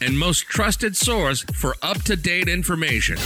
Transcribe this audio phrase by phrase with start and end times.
[0.00, 3.16] and most trusted source for up to date information.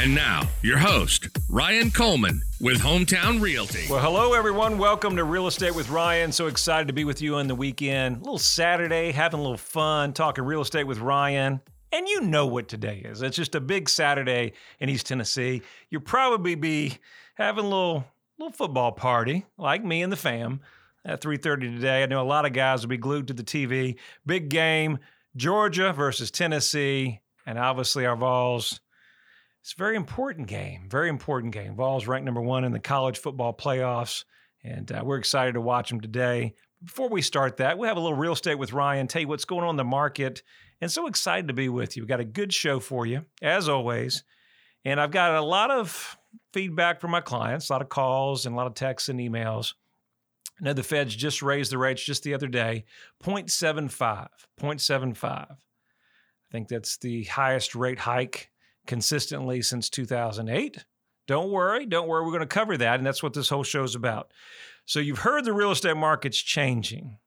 [0.00, 3.86] And now, your host, Ryan Coleman with Hometown Realty.
[3.90, 4.78] Well, hello, everyone.
[4.78, 6.32] Welcome to Real Estate with Ryan.
[6.32, 8.16] So excited to be with you on the weekend.
[8.16, 11.60] A little Saturday, having a little fun, talking real estate with Ryan.
[11.90, 13.22] And you know what today is.
[13.22, 15.62] It's just a big Saturday in East Tennessee.
[15.90, 16.98] You'll probably be
[17.34, 18.04] having a little
[18.38, 20.60] little football party, like me and the fam,
[21.04, 22.02] at 3:30 today.
[22.02, 23.96] I know a lot of guys will be glued to the TV.
[24.26, 24.98] Big game,
[25.38, 28.80] Georgia versus Tennessee, and obviously our Vols.
[29.62, 31.76] It's a very important game, very important game.
[31.76, 34.24] Vols ranked number one in the college football playoffs,
[34.64, 36.54] and uh, we're excited to watch them today.
[36.82, 39.44] Before we start that, we have a little real estate with Ryan, tell you what's
[39.44, 40.42] going on in the market,
[40.80, 42.02] and so excited to be with you.
[42.02, 44.24] We've got a good show for you, as always.
[44.84, 46.18] And I've got a lot of
[46.52, 49.74] feedback from my clients, a lot of calls and a lot of texts and emails.
[50.60, 52.84] I know the Feds just raised the rates just the other day,
[53.22, 54.28] 0.75,
[54.60, 55.24] 0.75.
[55.24, 55.46] I
[56.50, 58.50] think that's the highest rate hike
[58.86, 60.84] consistently since 2008.
[61.26, 62.24] Don't worry, don't worry.
[62.24, 64.32] We're going to cover that, and that's what this whole show is about.
[64.86, 67.18] So, you've heard the real estate market's changing.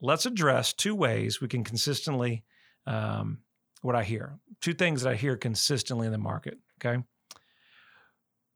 [0.00, 2.44] Let's address two ways we can consistently,
[2.86, 3.38] um,
[3.80, 6.58] what I hear, two things that I hear consistently in the market.
[6.78, 7.02] Okay.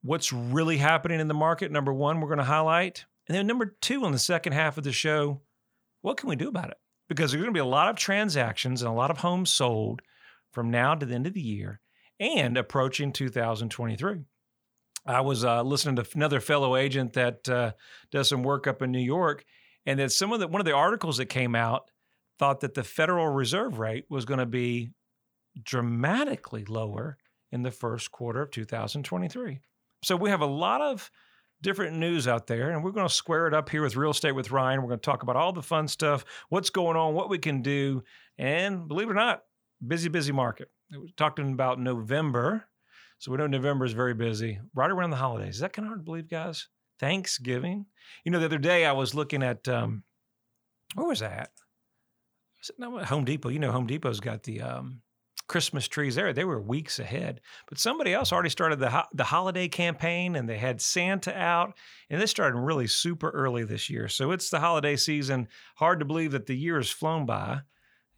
[0.03, 1.73] What's really happening in the market?
[1.73, 3.07] Number one, we're going to highlight.
[3.28, 5.41] And then number two, on the second half of the show,
[6.01, 6.77] what can we do about it?
[7.09, 10.03] Because there's going to be a lot of transactions and a lot of homes sold
[10.53, 11.81] from now to the end of the year
[12.19, 14.25] and approaching 2023.
[15.05, 17.73] I was uh, listening to another fellow agent that uh,
[18.11, 19.45] does some work up in New York,
[19.84, 21.91] and that some of the one of the articles that came out
[22.39, 24.91] thought that the Federal Reserve rate was going to be
[25.61, 27.17] dramatically lower
[27.51, 29.61] in the first quarter of 2023.
[30.05, 31.11] So we have a lot of
[31.62, 34.33] different news out there, and we're going to square it up here with Real Estate
[34.33, 34.83] with Ryan.
[34.83, 37.62] We're going to talk about all the fun stuff, what's going on, what we can
[37.62, 38.02] do,
[38.36, 39.42] and believe it or not,
[39.86, 40.68] busy, busy market.
[40.90, 42.67] We're talking about November.
[43.18, 45.55] So we know November is very busy, right around the holidays.
[45.55, 46.68] Is that kind of hard to believe, guys?
[46.98, 47.86] Thanksgiving.
[48.24, 50.02] You know, the other day I was looking at um,
[50.95, 51.51] where was that?
[52.61, 53.48] Was it no, Home Depot?
[53.48, 55.02] You know, Home Depot's got the um,
[55.52, 56.33] Christmas trees there.
[56.33, 60.48] They were weeks ahead, but somebody else already started the ho- the holiday campaign, and
[60.48, 61.74] they had Santa out,
[62.08, 64.08] and this started really super early this year.
[64.08, 65.48] So it's the holiday season.
[65.77, 67.61] Hard to believe that the year has flown by,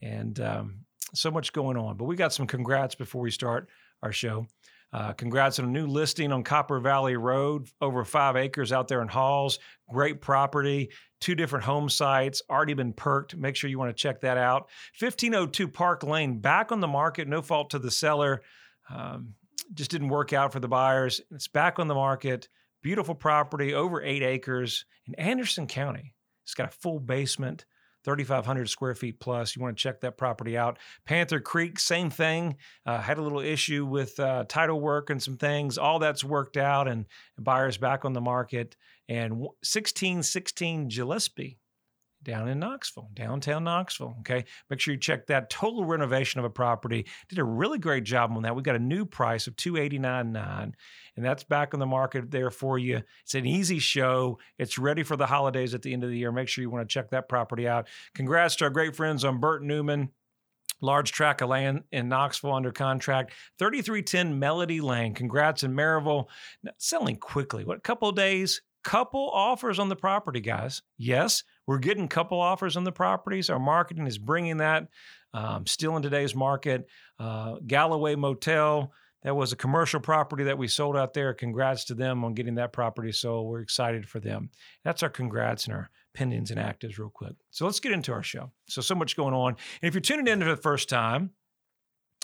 [0.00, 1.97] and um, so much going on.
[1.97, 3.69] But we got some congrats before we start
[4.01, 4.47] our show.
[4.94, 9.03] Uh, congrats on a new listing on Copper Valley Road, over five acres out there
[9.03, 9.59] in Halls.
[9.93, 10.91] Great property,
[11.21, 13.34] two different home sites, already been perked.
[13.34, 14.69] Make sure you want to check that out.
[15.00, 18.43] 1502 Park Lane, back on the market, no fault to the seller.
[18.88, 19.34] Um,
[19.72, 21.21] just didn't work out for the buyers.
[21.33, 22.49] It's back on the market.
[22.81, 26.15] Beautiful property, over eight acres in Anderson County.
[26.44, 27.65] It's got a full basement.
[28.04, 29.56] 3,500 square feet plus.
[29.56, 30.78] You want to check that property out.
[31.06, 32.56] Panther Creek, same thing.
[32.87, 35.78] Uh, had a little issue with uh, title work and some things.
[35.78, 37.06] All that's worked out, and
[37.38, 38.76] buyers back on the market.
[39.09, 41.59] And 1616 Gillespie
[42.25, 44.17] down in Knoxville, downtown Knoxville.
[44.21, 44.45] Okay.
[44.71, 47.07] Make sure you check that total renovation of a property.
[47.29, 48.57] Did a really great job on that.
[48.57, 50.73] We got a new price of $289.9,
[51.17, 53.03] and that's back on the market there for you.
[53.23, 54.39] It's an easy show.
[54.59, 56.33] It's ready for the holidays at the end of the year.
[56.33, 57.89] Make sure you want to check that property out.
[58.15, 60.11] Congrats to our great friends on Burt Newman
[60.81, 63.33] large tract of land in Knoxville under contract.
[63.59, 65.15] 3310 Melody Lane.
[65.15, 66.27] Congrats in Maryville.
[66.79, 67.65] Selling quickly.
[67.65, 68.61] What, a couple days?
[68.84, 70.83] Couple offers on the property, guys.
[70.99, 73.50] Yes, we're getting couple offers on the properties.
[73.50, 74.89] Our marketing is bringing that
[75.33, 76.87] um, still in today's market.
[77.19, 81.34] Uh, Galloway Motel, that was a commercial property that we sold out there.
[81.34, 84.50] Congrats to them on getting that property So We're excited for them.
[84.84, 87.34] That's our congrats and our pendings and actives, real quick.
[87.51, 88.53] So let's get into our show.
[88.69, 89.57] So, so much going on.
[89.83, 91.31] And if you're tuning in for the first time,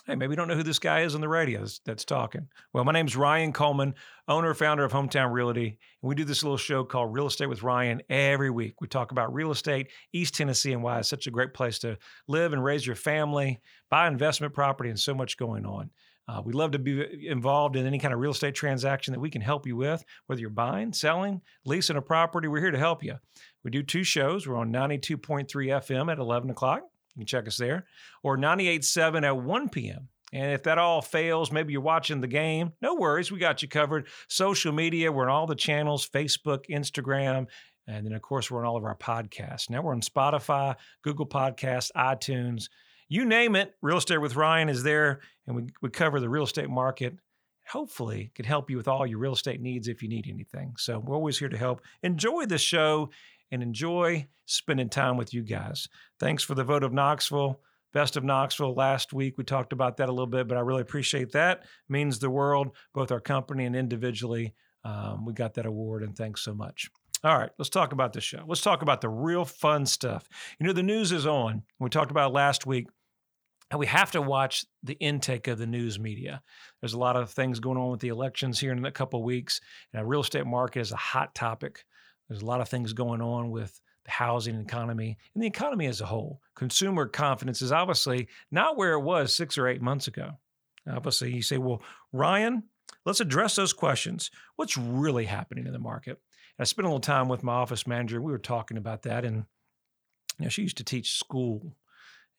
[0.06, 2.48] Hey, maybe you don't know who this guy is on the radio that's, that's talking.
[2.72, 3.94] Well, my name's Ryan Coleman,
[4.28, 5.78] owner founder of Hometown Realty.
[6.02, 8.80] And we do this little show called Real Estate with Ryan every week.
[8.80, 11.98] We talk about real estate, East Tennessee, and why it's such a great place to
[12.28, 13.60] live and raise your family,
[13.90, 15.90] buy investment property, and so much going on.
[16.26, 19.30] Uh, we love to be involved in any kind of real estate transaction that we
[19.30, 22.48] can help you with, whether you're buying, selling, leasing a property.
[22.48, 23.16] We're here to help you.
[23.64, 24.46] We do two shows.
[24.46, 26.82] We're on 92.3 FM at 11 o'clock
[27.20, 27.86] you can check us there.
[28.22, 30.08] Or 98.7 at 1 p.m.
[30.32, 33.32] And if that all fails, maybe you're watching the game, no worries.
[33.32, 34.06] We got you covered.
[34.28, 37.46] Social media, we're on all the channels Facebook, Instagram,
[37.88, 39.68] And then, of course, we're on all of our podcasts.
[39.68, 42.68] Now we're on Spotify, Google Podcasts, iTunes,
[43.08, 43.74] you name it.
[43.82, 47.16] Real Estate with Ryan is there, and we, we cover the real estate market.
[47.68, 50.74] Hopefully, can help you with all your real estate needs if you need anything.
[50.78, 51.82] So we're always here to help.
[52.04, 53.10] Enjoy the show
[53.50, 55.88] and enjoy spending time with you guys.
[56.18, 57.60] Thanks for the vote of Knoxville.
[57.92, 59.36] Best of Knoxville last week.
[59.36, 61.64] We talked about that a little bit, but I really appreciate that.
[61.88, 64.54] Means the world, both our company and individually.
[64.84, 66.88] Um, we got that award, and thanks so much.
[67.22, 68.44] All right, let's talk about the show.
[68.46, 70.28] Let's talk about the real fun stuff.
[70.58, 71.62] You know, the news is on.
[71.78, 72.86] We talked about last week.
[73.70, 76.42] And we have to watch the intake of the news media.
[76.80, 79.24] There's a lot of things going on with the elections here in a couple of
[79.24, 79.60] weeks.
[79.92, 81.84] And the real estate market is a hot topic.
[82.30, 86.00] There's a lot of things going on with the housing economy and the economy as
[86.00, 86.40] a whole.
[86.54, 90.38] Consumer confidence is obviously not where it was six or eight months ago.
[90.88, 91.82] Obviously, you say, well,
[92.12, 92.62] Ryan,
[93.04, 94.30] let's address those questions.
[94.54, 96.20] What's really happening in the market?
[96.56, 98.22] And I spent a little time with my office manager.
[98.22, 99.24] We were talking about that.
[99.24, 99.44] And
[100.38, 101.74] you know, she used to teach school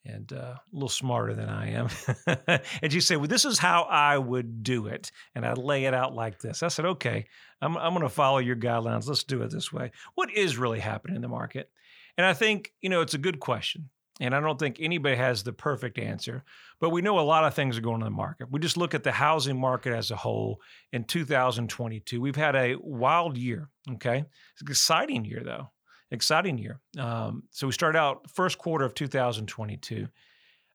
[0.04, 1.88] and uh, a little smarter than I am.
[2.82, 5.12] and she said, Well, this is how I would do it.
[5.34, 6.62] And I lay it out like this.
[6.62, 7.26] I said, Okay,
[7.60, 9.06] I'm, I'm going to follow your guidelines.
[9.06, 9.92] Let's do it this way.
[10.14, 11.70] What is really happening in the market?
[12.16, 13.90] And I think, you know, it's a good question.
[14.20, 16.44] And I don't think anybody has the perfect answer,
[16.80, 18.50] but we know a lot of things are going on in the market.
[18.50, 20.60] We just look at the housing market as a whole
[20.92, 22.20] in 2022.
[22.20, 23.70] We've had a wild year.
[23.94, 24.18] Okay.
[24.18, 25.70] It's an exciting year, though
[26.12, 26.80] exciting year.
[26.98, 30.08] Um, so we started out first quarter of 2022.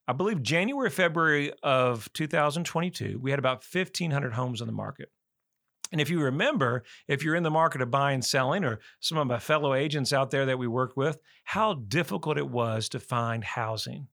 [0.08, 5.10] I believe January, February of 2022, we had about 1,500 homes on the market.
[5.92, 9.28] And if you remember, if you're in the market of buying, selling, or some of
[9.28, 13.44] my fellow agents out there that we work with, how difficult it was to find
[13.44, 14.08] housing.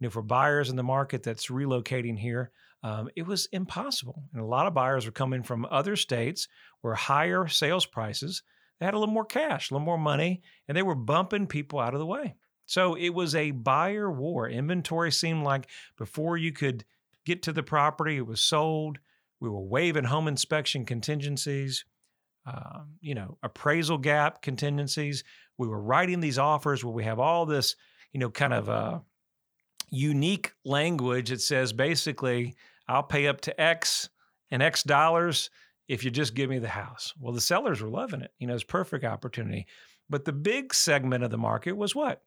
[0.00, 2.50] You know, for buyers in the market that's relocating here,
[2.82, 4.24] um, it was impossible.
[4.32, 6.48] And a lot of buyers were coming from other states
[6.82, 8.42] where higher sales prices
[8.84, 11.80] they had a little more cash, a little more money, and they were bumping people
[11.80, 12.34] out of the way.
[12.66, 14.46] So it was a buyer war.
[14.46, 16.84] Inventory seemed like before you could
[17.24, 18.98] get to the property, it was sold.
[19.40, 21.86] We were waiving home inspection contingencies,
[22.44, 25.24] um, you know, appraisal gap contingencies.
[25.56, 27.76] We were writing these offers where we have all this,
[28.12, 28.98] you know, kind of uh,
[29.88, 32.54] unique language that says basically,
[32.86, 34.10] I'll pay up to X
[34.50, 35.48] and X dollars
[35.88, 37.12] if you just give me the house.
[37.20, 38.32] Well, the sellers were loving it.
[38.38, 39.66] You know, it's perfect opportunity.
[40.08, 42.22] But the big segment of the market was what?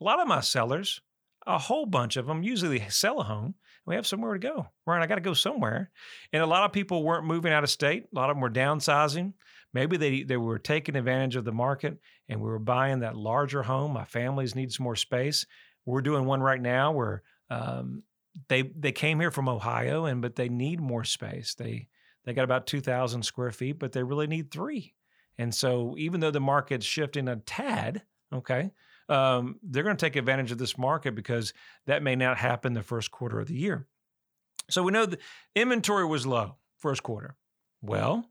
[0.00, 1.00] A lot of my sellers,
[1.46, 3.54] a whole bunch of them, usually sell a home.
[3.86, 4.68] We have somewhere to go.
[4.86, 5.90] Right, I got to go somewhere.
[6.32, 8.04] And a lot of people weren't moving out of state.
[8.04, 9.32] A lot of them were downsizing.
[9.74, 11.98] Maybe they they were taking advantage of the market
[12.28, 13.92] and we were buying that larger home.
[13.92, 15.46] My families needs more space.
[15.86, 18.02] We're doing one right now where um,
[18.48, 21.54] they they came here from Ohio and but they need more space.
[21.54, 21.88] They
[22.24, 24.94] they got about 2,000 square feet, but they really need three.
[25.38, 28.02] And so, even though the market's shifting a tad,
[28.32, 28.70] okay,
[29.08, 31.52] um, they're going to take advantage of this market because
[31.86, 33.86] that may not happen the first quarter of the year.
[34.70, 35.18] So, we know the
[35.54, 37.34] inventory was low first quarter.
[37.80, 38.28] Well,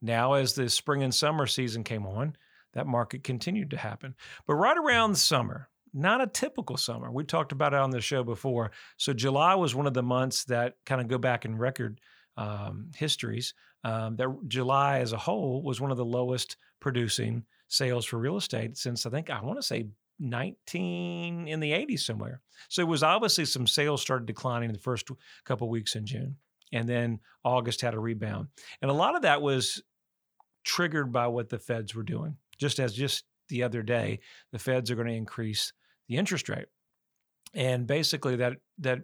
[0.00, 2.36] now as the spring and summer season came on,
[2.74, 4.14] that market continued to happen.
[4.46, 7.10] But right around summer, not a typical summer.
[7.10, 8.72] We talked about it on the show before.
[8.96, 12.00] So July was one of the months that kind of go back in record
[12.36, 13.54] um, histories
[13.84, 18.36] um, that July as a whole was one of the lowest producing sales for real
[18.36, 19.88] estate since I think I want to say
[20.20, 22.40] 19 in the 80s somewhere.
[22.68, 25.08] So it was obviously some sales started declining in the first
[25.44, 26.36] couple weeks in June.
[26.72, 28.48] And then August had a rebound.
[28.80, 29.82] And a lot of that was
[30.64, 32.36] triggered by what the feds were doing.
[32.58, 34.20] Just as just the other day,
[34.52, 35.72] the feds are going to increase
[36.08, 36.66] the interest rate.
[37.54, 39.02] And basically that that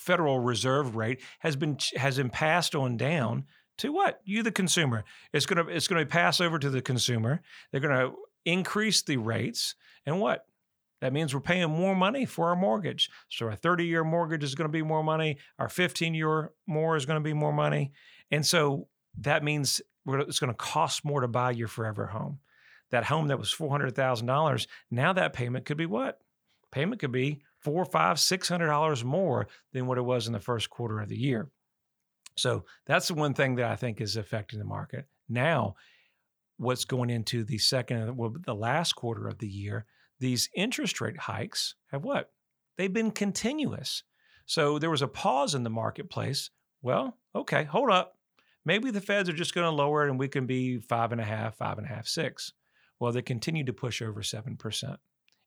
[0.00, 3.44] Federal Reserve rate has been has been passed on down
[3.78, 5.04] to what you the consumer.
[5.32, 7.42] It's gonna it's gonna pass over to the consumer.
[7.70, 8.12] They're gonna
[8.44, 9.74] increase the rates,
[10.06, 10.46] and what
[11.00, 13.10] that means we're paying more money for our mortgage.
[13.28, 15.38] So our 30 year mortgage is going to be more money.
[15.58, 17.92] Our 15 year more is going to be more money.
[18.30, 18.88] And so
[19.18, 22.40] that means it's going to cost more to buy your forever home.
[22.90, 26.20] That home that was $400,000, now that payment could be what?
[26.70, 30.40] Payment could be four, five, six hundred dollars more than what it was in the
[30.40, 31.48] first quarter of the year.
[32.36, 35.06] So that's the one thing that I think is affecting the market.
[35.28, 35.74] Now,
[36.56, 39.86] what's going into the second, well, the last quarter of the year,
[40.18, 42.30] these interest rate hikes have what?
[42.76, 44.04] They've been continuous.
[44.46, 46.50] So there was a pause in the marketplace.
[46.82, 48.14] Well, okay, hold up.
[48.64, 51.20] Maybe the feds are just going to lower it and we can be five and
[51.20, 52.52] a half, five and a half, six.
[52.98, 54.96] Well, they continue to push over 7%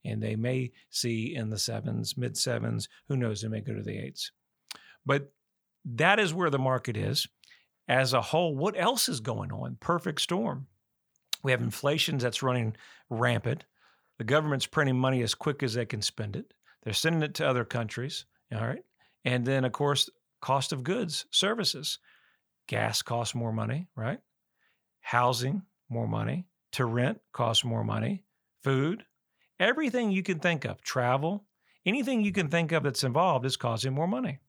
[0.06, 2.90] and they may see in the sevens, mid sevens.
[3.08, 3.42] Who knows?
[3.42, 4.32] They may go to the eights.
[5.06, 5.32] But
[5.86, 7.28] that is where the market is.
[7.88, 9.78] As a whole, what else is going on?
[9.80, 10.68] Perfect storm.
[11.44, 12.76] We have inflation that's running
[13.10, 13.66] rampant.
[14.18, 16.54] The government's printing money as quick as they can spend it.
[16.84, 18.26] They're sending it to other countries.
[18.54, 18.84] All right.
[19.26, 20.10] And then, of course,
[20.42, 22.00] cost of goods, services.
[22.68, 24.20] Gas costs more money, right?
[25.02, 26.48] Housing, more money.
[26.74, 28.24] To rent costs more money.
[28.64, 29.04] Food,
[29.60, 31.46] everything you can think of, travel,
[31.86, 34.40] anything you can think of that's involved is causing more money.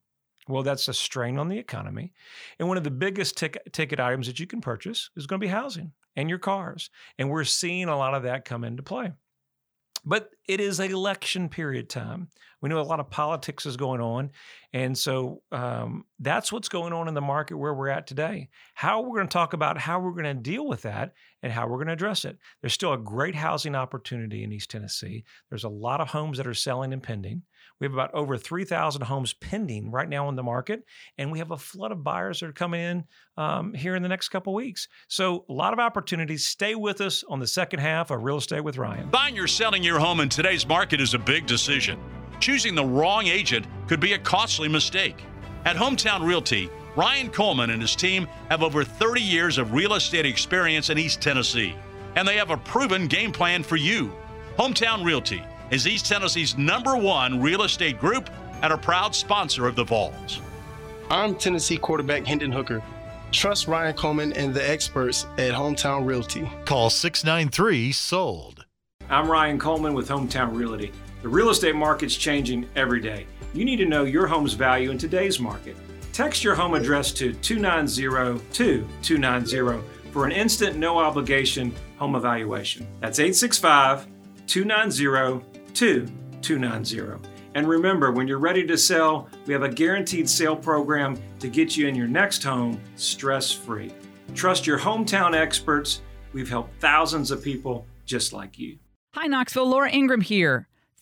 [0.47, 2.13] Well, that's a strain on the economy.
[2.59, 5.45] And one of the biggest tic- ticket items that you can purchase is going to
[5.45, 6.89] be housing and your cars.
[7.17, 9.11] And we're seeing a lot of that come into play.
[10.05, 12.29] But it is election period time.
[12.61, 14.31] We know a lot of politics is going on.
[14.75, 18.49] And so um, that's what's going on in the market where we're at today.
[18.73, 21.65] How we're going to talk about how we're going to deal with that and how
[21.65, 22.37] we're going to address it.
[22.59, 25.23] There's still a great housing opportunity in East Tennessee.
[25.49, 27.43] There's a lot of homes that are selling and pending.
[27.79, 30.83] We have about over 3,000 homes pending right now on the market,
[31.17, 33.03] and we have a flood of buyers that are coming in
[33.37, 34.89] um, here in the next couple weeks.
[35.07, 36.45] So, a lot of opportunities.
[36.45, 39.09] Stay with us on the second half of Real Estate with Ryan.
[39.09, 41.97] Buying or selling your home in today's market is a big decision.
[42.39, 45.23] Choosing the wrong agent could be a costly mistake.
[45.65, 50.25] At Hometown Realty, Ryan Coleman and his team have over 30 years of real estate
[50.25, 51.75] experience in East Tennessee,
[52.15, 54.13] and they have a proven game plan for you.
[54.57, 58.29] Hometown Realty is East Tennessee's number one real estate group
[58.61, 60.39] and a proud sponsor of the Vols.
[61.09, 62.81] I'm Tennessee quarterback Hendon Hooker.
[63.31, 66.49] Trust Ryan Coleman and the experts at Hometown Realty.
[66.63, 68.65] Call 693 SOLD.
[69.09, 70.91] I'm Ryan Coleman with Hometown Realty.
[71.25, 73.25] The real estate market's changing every day.
[73.51, 75.75] You need to know your home's value in today's market.
[76.13, 78.03] Text your home address to 290
[78.53, 82.87] 2290 for an instant, no obligation home evaluation.
[82.99, 84.05] That's 865
[84.45, 87.29] 290 2290.
[87.55, 91.75] And remember, when you're ready to sell, we have a guaranteed sale program to get
[91.75, 93.91] you in your next home stress free.
[94.35, 96.03] Trust your hometown experts.
[96.33, 98.77] We've helped thousands of people just like you.
[99.15, 99.67] Hi, Knoxville.
[99.67, 100.67] Laura Ingraham here.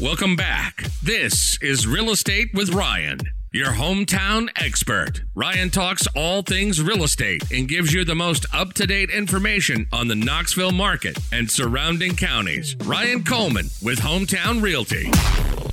[0.00, 0.88] Welcome back.
[1.04, 3.20] This is Real Estate with Ryan,
[3.52, 5.22] your hometown expert.
[5.36, 9.86] Ryan talks all things real estate and gives you the most up to date information
[9.92, 12.74] on the Knoxville market and surrounding counties.
[12.84, 15.06] Ryan Coleman with Hometown Realty.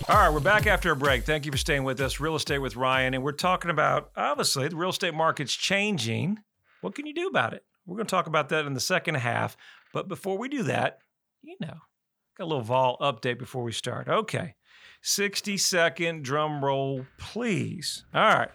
[0.07, 1.23] All right, we're back after a break.
[1.23, 2.19] Thank you for staying with us.
[2.19, 3.15] Real Estate with Ryan.
[3.15, 6.37] And we're talking about, obviously, the real estate market's changing.
[6.81, 7.63] What can you do about it?
[7.87, 9.57] We're going to talk about that in the second half.
[9.93, 10.99] But before we do that,
[11.41, 11.77] you know,
[12.37, 14.07] got a little vol update before we start.
[14.07, 14.55] Okay.
[15.03, 18.05] 60 second drum roll, please.
[18.13, 18.49] All right.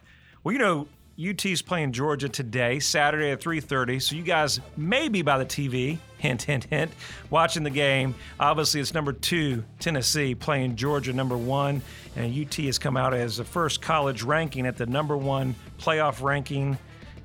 [0.45, 4.01] Well, you know, UT's playing Georgia today, Saturday at 3:30.
[4.01, 6.93] So you guys may be by the TV, hint, hint, hint,
[7.31, 8.15] watching the game.
[8.39, 11.81] Obviously, it's number two Tennessee playing Georgia, number one,
[12.17, 16.23] and UT has come out as the first college ranking at the number one playoff
[16.23, 16.79] ranking,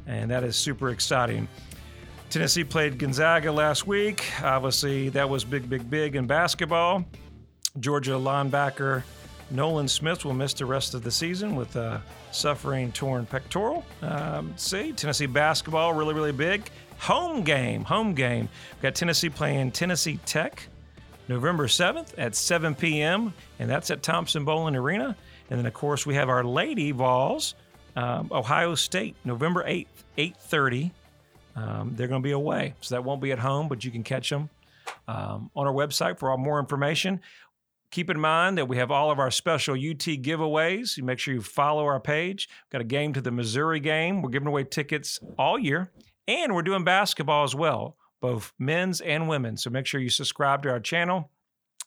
[0.08, 1.50] and that is super exciting.
[2.32, 4.24] Tennessee played Gonzaga last week.
[4.42, 7.04] Obviously, that was big, big, big in basketball.
[7.82, 9.04] Georgia linebacker
[9.50, 13.84] Nolan Smith will miss the rest of the season with a suffering torn pectoral.
[14.02, 16.70] Um, see, Tennessee basketball, really, really big.
[17.00, 18.48] Home game, home game.
[18.76, 20.70] We've got Tennessee playing Tennessee Tech
[21.28, 25.18] November 7th at 7 p.m., and that's at Thompson Boling Arena.
[25.50, 27.56] And then, of course, we have our Lady Vols,
[27.98, 30.92] um, Ohio State, November 8th, 8.30.
[31.56, 34.04] Um, they're going to be away, so that won't be at home, but you can
[34.04, 34.50] catch them
[35.08, 37.22] um, on our website for all more information.
[37.92, 40.96] Keep in mind that we have all of our special UT giveaways.
[40.96, 42.48] You make sure you follow our page.
[42.50, 44.22] We've got a game to the Missouri game.
[44.22, 45.92] We're giving away tickets all year,
[46.28, 49.58] and we're doing basketball as well, both men's and women.
[49.58, 51.30] So make sure you subscribe to our channel.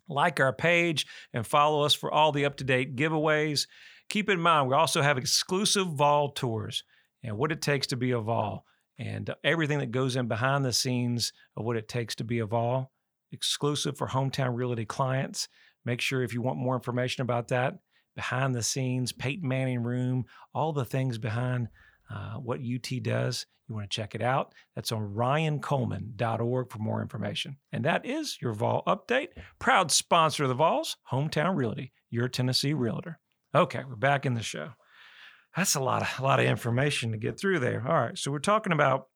[0.06, 3.66] Like our page and follow us for all the up to date giveaways.
[4.10, 6.84] Keep in mind, we also have exclusive Vol tours
[7.22, 8.66] and what it takes to be a Vol
[8.98, 12.46] and everything that goes in behind the scenes of what it takes to be a
[12.46, 12.90] Vol,
[13.32, 15.48] exclusive for Hometown Realty clients.
[15.84, 17.78] Make sure if you want more information about that,
[18.14, 20.24] behind the scenes, Peyton Manning room,
[20.54, 21.68] all the things behind
[22.10, 24.54] uh, what UT does, you want to check it out.
[24.74, 27.56] That's on ryancoleman.org for more information.
[27.72, 29.28] And that is your Vol update.
[29.58, 33.18] Proud sponsor of the Vols, Hometown Realty, your Tennessee realtor.
[33.54, 34.70] Okay, we're back in the show.
[35.56, 37.84] That's a lot of a lot of information to get through there.
[37.86, 39.08] All right, so we're talking about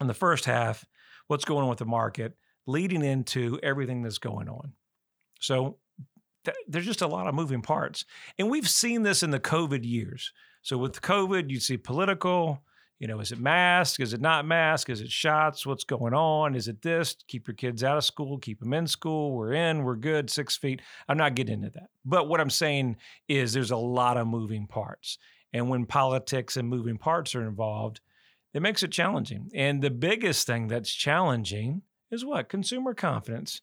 [0.00, 0.84] in the first half
[1.28, 2.34] what's going on with the market,
[2.66, 4.72] leading into everything that's going on.
[5.40, 5.78] So
[6.44, 8.04] th- there's just a lot of moving parts,
[8.38, 10.32] and we've seen this in the COVID years.
[10.62, 12.62] So with COVID, you see political.
[12.98, 13.98] You know, is it mask?
[14.00, 14.90] Is it not mask?
[14.90, 15.64] Is it shots?
[15.64, 16.54] What's going on?
[16.54, 17.16] Is it this?
[17.28, 19.32] Keep your kids out of school, keep them in school.
[19.32, 20.82] We're in, we're good, six feet.
[21.08, 21.88] I'm not getting into that.
[22.04, 25.16] But what I'm saying is there's a lot of moving parts.
[25.52, 28.00] And when politics and moving parts are involved,
[28.54, 29.50] it makes it challenging.
[29.54, 32.48] And the biggest thing that's challenging is what?
[32.48, 33.62] Consumer confidence.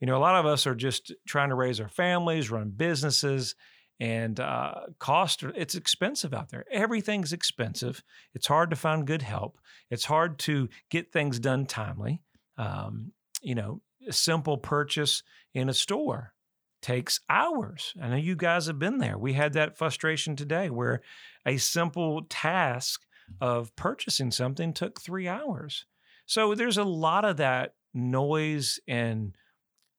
[0.00, 3.54] You know, a lot of us are just trying to raise our families, run businesses,
[4.00, 8.02] and uh, cost it's expensive out there everything's expensive
[8.34, 9.58] it's hard to find good help
[9.90, 12.22] it's hard to get things done timely
[12.56, 15.22] um, you know a simple purchase
[15.54, 16.32] in a store
[16.80, 21.00] takes hours i know you guys have been there we had that frustration today where
[21.46, 23.02] a simple task
[23.40, 25.86] of purchasing something took three hours
[26.26, 29.34] so there's a lot of that noise and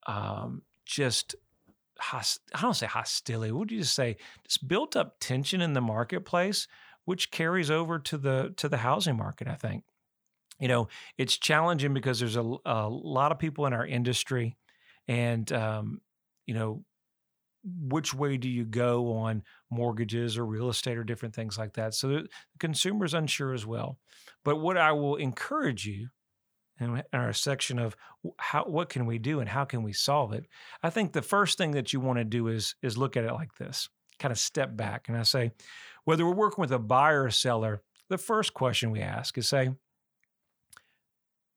[0.08, 1.36] um, just
[2.00, 3.52] host, I don't say hostility.
[3.52, 4.18] What would you just say?
[4.44, 6.68] Just built up tension in the marketplace,
[7.06, 9.48] which carries over to the to the housing market.
[9.48, 9.84] I think,
[10.60, 14.58] you know, it's challenging because there's a, a lot of people in our industry,
[15.08, 16.02] and um,
[16.50, 16.84] you know,
[17.63, 21.94] which way do you go on mortgages or real estate or different things like that?
[21.94, 22.27] So the
[22.60, 24.00] consumer's unsure as well.
[24.44, 26.10] But what I will encourage you
[26.80, 27.95] in our section of
[28.39, 30.45] how what can we do and how can we solve it
[30.82, 33.34] i think the first thing that you want to do is is look at it
[33.34, 35.52] like this kind of step back and i say
[36.06, 39.71] whether we're working with a buyer or seller the first question we ask is say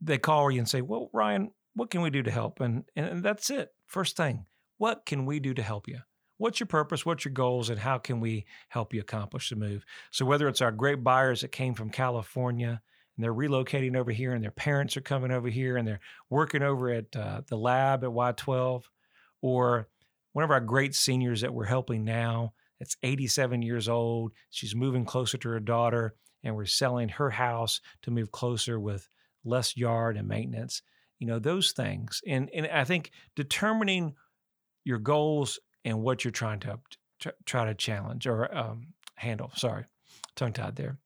[0.00, 3.22] they call you and say well ryan what can we do to help and and
[3.22, 4.44] that's it first thing
[4.82, 5.98] what can we do to help you
[6.38, 9.84] what's your purpose what's your goals and how can we help you accomplish the move
[10.10, 12.82] so whether it's our great buyers that came from california
[13.16, 16.62] and they're relocating over here, and their parents are coming over here, and they're working
[16.62, 18.84] over at uh, the lab at Y12,
[19.42, 19.88] or
[20.32, 24.32] one of our great seniors that we're helping now that's 87 years old.
[24.50, 29.08] She's moving closer to her daughter, and we're selling her house to move closer with
[29.44, 30.82] less yard and maintenance.
[31.18, 32.22] You know, those things.
[32.26, 34.14] And, and I think determining
[34.84, 36.78] your goals and what you're trying to
[37.44, 39.50] try to challenge or um, handle.
[39.54, 39.84] Sorry,
[40.36, 40.98] tongue tied there.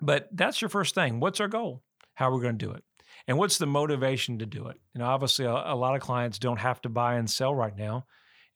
[0.00, 1.20] But that's your first thing.
[1.20, 1.82] What's our goal?
[2.14, 2.84] How are we going to do it?
[3.26, 4.76] And what's the motivation to do it?
[4.94, 7.76] You know, obviously, a, a lot of clients don't have to buy and sell right
[7.76, 8.04] now,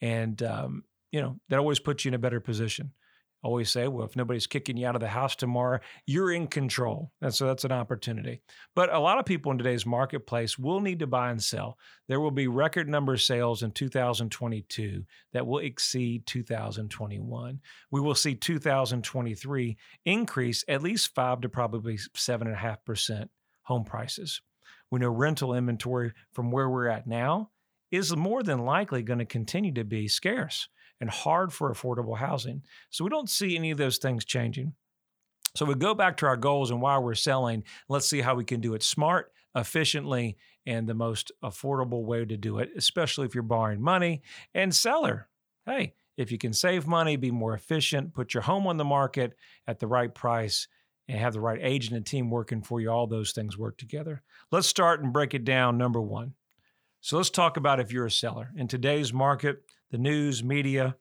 [0.00, 2.92] and um, you know that always puts you in a better position
[3.42, 7.10] always say, well, if nobody's kicking you out of the house tomorrow, you're in control.
[7.20, 8.42] And so that's an opportunity.
[8.74, 11.78] But a lot of people in today's marketplace will need to buy and sell.
[12.08, 17.60] There will be record number of sales in 2022 that will exceed 2021.
[17.90, 23.30] We will see 2023 increase at least five to probably seven and a half percent
[23.62, 24.42] home prices.
[24.90, 27.50] We know rental inventory from where we're at now
[27.90, 30.68] is more than likely going to continue to be scarce
[31.00, 32.62] and hard for affordable housing.
[32.90, 34.74] So we don't see any of those things changing.
[35.56, 37.64] So we go back to our goals and why we're selling.
[37.88, 40.36] Let's see how we can do it smart, efficiently,
[40.66, 44.22] and the most affordable way to do it, especially if you're borrowing money.
[44.54, 45.28] And seller,
[45.66, 49.34] hey, if you can save money, be more efficient, put your home on the market
[49.66, 50.68] at the right price,
[51.08, 54.22] and have the right agent and team working for you, all those things work together.
[54.52, 55.76] Let's start and break it down.
[55.76, 56.34] Number one.
[57.00, 58.50] So let's talk about if you're a seller.
[58.56, 60.96] In today's market, the news, media.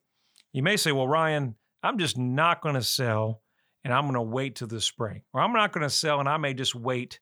[0.52, 3.42] You may say, well, Ryan, I'm just not going to sell
[3.84, 6.28] and I'm going to wait till the spring, or I'm not going to sell and
[6.28, 7.20] I may just wait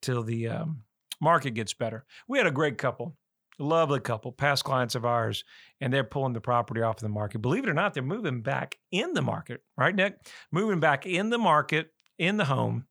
[0.00, 0.82] till the um,
[1.20, 2.04] market gets better.
[2.28, 3.16] We had a great couple,
[3.58, 5.44] lovely couple, past clients of ours,
[5.80, 7.42] and they're pulling the property off of the market.
[7.42, 10.16] Believe it or not, they're moving back in the market, right, Nick?
[10.50, 12.86] Moving back in the market, in the home.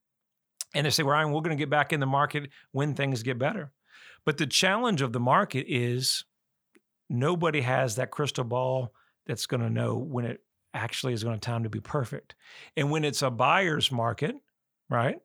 [0.74, 3.38] And they say, Ryan, we're going to get back in the market when things get
[3.38, 3.72] better.
[4.25, 6.25] But the challenge of the market is
[7.10, 8.93] nobody has that crystal ball
[9.25, 10.41] that's going to know when it
[10.73, 12.36] actually is going to time to be perfect.
[12.77, 14.36] And when it's a buyer's market,
[14.89, 15.17] right?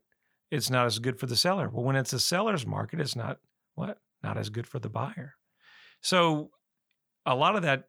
[0.51, 1.69] It's not as good for the seller.
[1.69, 3.39] Well, when it's a seller's market, it's not
[3.75, 3.99] what?
[4.23, 5.35] Not as good for the buyer.
[6.01, 6.51] So
[7.25, 7.85] a lot of that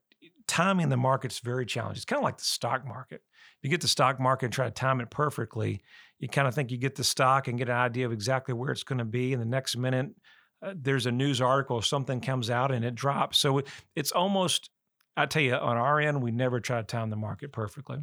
[0.47, 1.97] timing the market's very challenging.
[1.97, 3.21] It's kind of like the stock market.
[3.57, 5.81] If you get the stock market and try to time it perfectly,
[6.19, 8.71] you kind of think you get the stock and get an idea of exactly where
[8.71, 9.33] it's going to be.
[9.33, 10.09] And the next minute,
[10.61, 13.37] uh, there's a news article, something comes out and it drops.
[13.39, 14.69] So it, it's almost,
[15.15, 17.99] I tell you, on our end, we never try to time the market perfectly.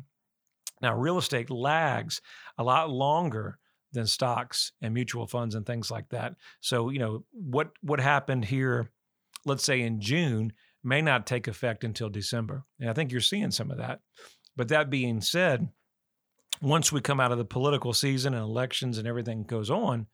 [0.80, 2.20] Now, real estate lags
[2.58, 3.58] a lot longer
[3.92, 6.34] than stocks and mutual funds and things like that.
[6.60, 8.90] So, you know, what what happened here,
[9.46, 12.64] let's say in June, may not take effect until December.
[12.80, 14.00] And I think you're seeing some of that.
[14.56, 15.68] But that being said,
[16.60, 20.06] once we come out of the political season and elections and everything goes on,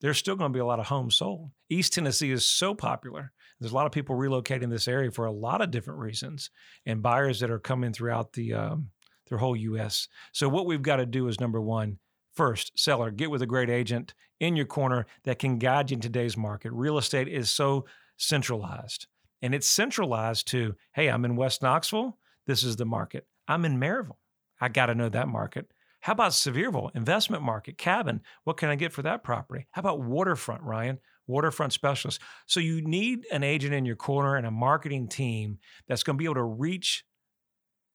[0.00, 1.50] there's still going to be a lot of homes sold.
[1.68, 3.32] East Tennessee is so popular.
[3.60, 6.50] There's a lot of people relocating this area for a lot of different reasons,
[6.86, 8.90] and buyers that are coming throughout the um,
[9.28, 10.08] their whole U.S.
[10.32, 11.98] So what we've got to do is number one,
[12.34, 16.00] first, seller, get with a great agent in your corner that can guide you in
[16.00, 16.72] today's market.
[16.72, 17.84] Real estate is so
[18.16, 19.06] centralized,
[19.42, 22.16] and it's centralized to, hey, I'm in West Knoxville.
[22.46, 23.26] This is the market.
[23.48, 24.16] I'm in Maryville.
[24.60, 25.70] I got to know that market.
[26.08, 28.22] How about Sevierville, investment market, cabin?
[28.44, 29.66] What can I get for that property?
[29.72, 31.00] How about waterfront, Ryan?
[31.26, 32.18] Waterfront specialist.
[32.46, 36.18] So you need an agent in your corner and a marketing team that's going to
[36.18, 37.04] be able to reach,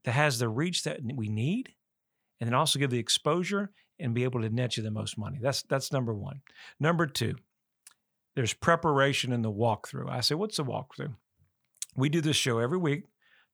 [0.04, 1.74] that has the reach that we need,
[2.40, 5.40] and then also give the exposure and be able to net you the most money.
[5.42, 6.42] That's that's number one.
[6.80, 7.34] Number two,
[8.36, 10.08] there's preparation in the walkthrough.
[10.08, 11.16] I say, what's the walkthrough?
[11.96, 13.06] We do this show every week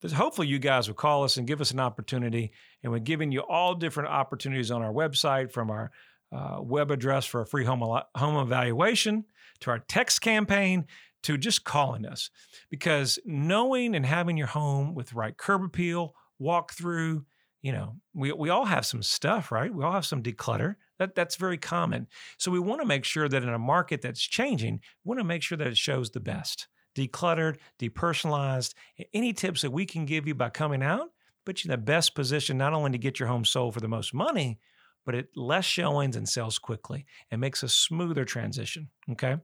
[0.07, 2.51] hopefully you guys will call us and give us an opportunity.
[2.83, 5.91] And we're giving you all different opportunities on our website from our
[6.31, 7.81] uh, web address for a free home,
[8.15, 9.25] home evaluation
[9.61, 10.85] to our text campaign
[11.23, 12.29] to just calling us.
[12.69, 17.25] Because knowing and having your home with the right curb appeal, walk through,
[17.61, 19.73] you know, we, we all have some stuff, right?
[19.73, 20.75] We all have some declutter.
[20.97, 22.07] That, that's very common.
[22.37, 25.25] So we want to make sure that in a market that's changing, we want to
[25.25, 28.73] make sure that it shows the best decluttered, depersonalized.
[29.13, 31.09] Any tips that we can give you by coming out
[31.45, 33.87] put you in the best position not only to get your home sold for the
[33.87, 34.59] most money,
[35.05, 38.89] but it less showings and sells quickly and makes a smoother transition.
[39.11, 39.37] Okay.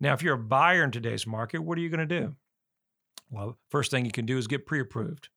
[0.00, 2.36] Now, if you're a buyer in today's market, what are you going to do?
[3.30, 5.28] Well, first thing you can do is get pre-approved.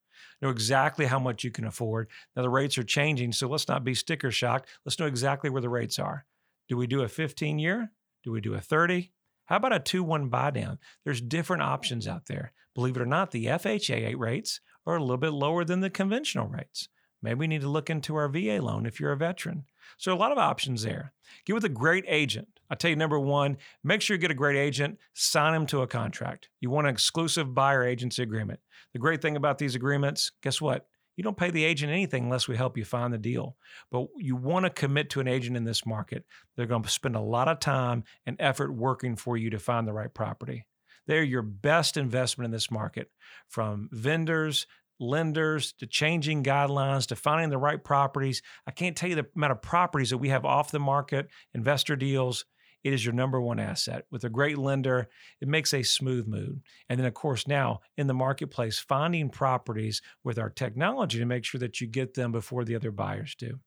[0.41, 2.09] Know exactly how much you can afford.
[2.35, 4.69] Now the rates are changing, so let's not be sticker shocked.
[4.85, 6.25] Let's know exactly where the rates are.
[6.69, 7.91] Do we do a 15 year?
[8.23, 9.11] Do we do a 30?
[9.45, 10.79] How about a 2 1 buy down?
[11.03, 12.53] There's different options out there.
[12.73, 16.47] Believe it or not, the FHA rates are a little bit lower than the conventional
[16.47, 16.87] rates.
[17.21, 19.65] Maybe we need to look into our VA loan if you're a veteran.
[19.97, 21.13] So, a lot of options there.
[21.45, 22.47] Get with a great agent.
[22.69, 25.81] I tell you, number one, make sure you get a great agent, sign them to
[25.81, 26.49] a contract.
[26.59, 28.59] You want an exclusive buyer agency agreement.
[28.93, 30.87] The great thing about these agreements, guess what?
[31.15, 33.57] You don't pay the agent anything unless we help you find the deal.
[33.91, 36.25] But you want to commit to an agent in this market.
[36.55, 39.87] They're going to spend a lot of time and effort working for you to find
[39.87, 40.65] the right property.
[41.07, 43.09] They're your best investment in this market
[43.49, 44.67] from vendors,
[44.99, 48.41] lenders to changing guidelines to finding the right properties.
[48.67, 51.95] I can't tell you the amount of properties that we have off the market, investor
[51.95, 52.45] deals
[52.83, 54.05] it is your number one asset.
[54.11, 56.61] With a great lender, it makes a smooth move.
[56.89, 61.45] And then, of course, now in the marketplace, finding properties with our technology to make
[61.45, 63.59] sure that you get them before the other buyers do.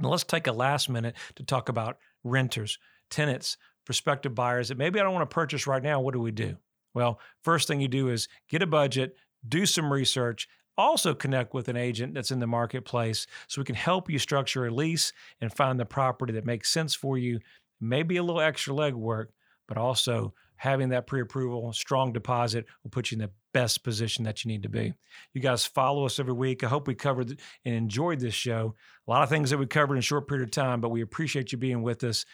[0.00, 2.78] Now, let's take a last minute to talk about renters,
[3.10, 6.00] tenants, prospective buyers that maybe I don't want to purchase right now.
[6.00, 6.56] What do we do?
[6.94, 9.16] Well, first thing you do is get a budget,
[9.48, 13.74] do some research, also connect with an agent that's in the marketplace so we can
[13.74, 17.38] help you structure a lease and find the property that makes sense for you
[17.82, 19.26] maybe a little extra legwork,
[19.68, 24.44] but also having that pre-approval, strong deposit will put you in the best position that
[24.44, 24.94] you need to be.
[25.34, 26.62] You guys follow us every week.
[26.62, 28.76] I hope we covered and enjoyed this show.
[29.06, 31.02] A lot of things that we covered in a short period of time, but we
[31.02, 32.24] appreciate you being with us.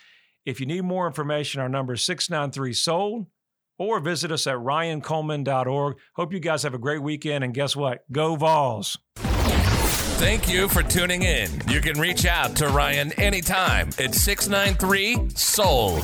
[0.45, 3.27] If you need more information, our number is 693 SOLD
[3.79, 5.97] or visit us at ryancoleman.org.
[6.15, 7.45] Hope you guys have a great weekend.
[7.45, 8.05] And guess what?
[8.13, 8.99] Go Vols.
[10.19, 11.49] Thank you for tuning in.
[11.69, 16.03] You can reach out to Ryan anytime at 693 SOLD.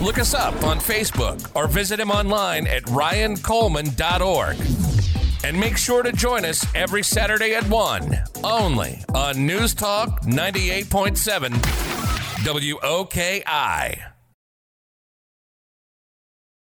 [0.00, 4.56] Look us up on Facebook or visit him online at ryancoleman.org.
[5.44, 11.50] And make sure to join us every Saturday at 1, only on News Talk 98.7
[12.44, 14.13] WOKI.